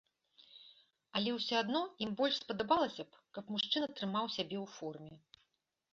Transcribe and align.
Але 1.19 1.29
ўсё 1.35 1.55
адно 1.65 1.81
ім 2.05 2.15
больш 2.21 2.35
спадабалася 2.45 3.03
б, 3.11 3.23
каб 3.39 3.43
мужчына 3.57 3.87
трымаў 4.01 4.25
сябе 4.37 4.57
ў 4.63 4.65
форме. 4.79 5.13